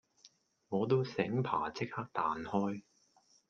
[0.69, 2.81] 我都醒爬即刻彈開